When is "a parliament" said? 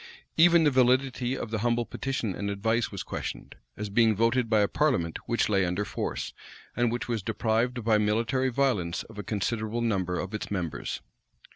4.61-5.19